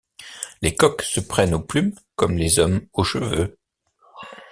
[0.63, 3.59] Les coqs se prennent aux plumes comme les hommes aux cheveux.